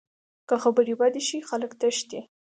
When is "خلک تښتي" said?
1.49-2.19